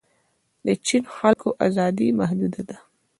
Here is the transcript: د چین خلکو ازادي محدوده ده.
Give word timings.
د 0.65 0.67
چین 0.85 1.03
خلکو 1.15 1.49
ازادي 1.67 2.07
محدوده 2.19 2.61
ده. 2.69 2.77